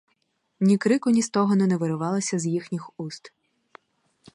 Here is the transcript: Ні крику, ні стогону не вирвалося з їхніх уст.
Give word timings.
Ні 0.69 0.77
крику, 0.77 1.09
ні 1.09 1.21
стогону 1.21 1.67
не 1.67 1.77
вирвалося 1.77 2.39
з 2.39 2.45
їхніх 2.45 2.91
уст. 2.99 3.33